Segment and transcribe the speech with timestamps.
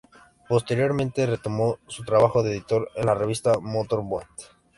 [0.49, 4.25] Posteriormente retomó su trabajo de editor en la revista "Motor Boat".